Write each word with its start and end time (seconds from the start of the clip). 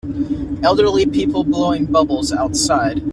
Elderly 0.63 1.05
person 1.05 1.43
blowing 1.51 1.85
bubbles 1.85 2.31
outside. 2.33 3.03